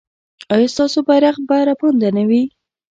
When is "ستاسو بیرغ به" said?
0.73-1.57